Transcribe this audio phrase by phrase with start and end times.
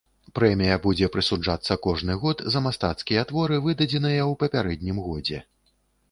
[0.37, 5.43] Прэмія будзе прысуджацца кожны год за мастацкія творы, выдадзеныя ў папярэднім годзе.